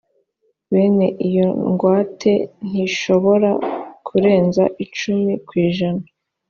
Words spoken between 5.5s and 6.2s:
ijana